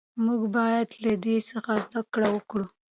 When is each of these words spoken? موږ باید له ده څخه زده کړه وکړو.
موږ 0.25 0.41
باید 0.55 0.89
له 1.03 1.13
ده 1.23 1.35
څخه 1.49 1.71
زده 1.83 2.01
کړه 2.13 2.27
وکړو. 2.35 2.65